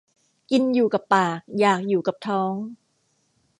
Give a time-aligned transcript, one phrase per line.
[0.51, 2.53] กินอยู่กับปาก อยากอยู่กับท้อง